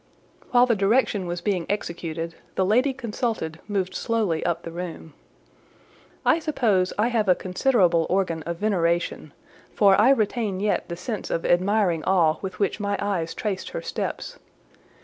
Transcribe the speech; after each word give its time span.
While 0.49 0.65
the 0.65 0.75
direction 0.75 1.27
was 1.27 1.41
being 1.41 1.67
executed, 1.69 2.33
the 2.55 2.65
lady 2.65 2.91
consulted 2.91 3.59
moved 3.67 3.93
slowly 3.93 4.43
up 4.43 4.63
the 4.63 4.71
room. 4.71 5.13
I 6.25 6.39
suppose 6.39 6.91
I 6.97 7.09
have 7.09 7.29
a 7.29 7.35
considerable 7.35 8.07
organ 8.09 8.41
of 8.47 8.57
veneration, 8.57 9.31
for 9.75 9.95
I 10.01 10.09
retain 10.09 10.59
yet 10.59 10.89
the 10.89 10.97
sense 10.97 11.29
of 11.29 11.45
admiring 11.45 12.03
awe 12.05 12.37
with 12.41 12.57
which 12.57 12.79
my 12.79 12.97
eyes 12.99 13.35
traced 13.35 13.69
her 13.69 13.81
steps. 13.83 14.39